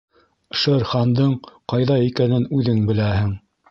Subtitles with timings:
[0.61, 1.37] Шер Хандың
[1.75, 3.35] ҡайҙа икәнен үҙең беләһең.